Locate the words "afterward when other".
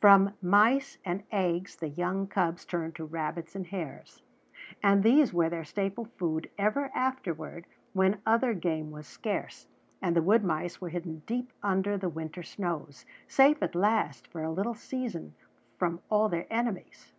6.94-8.54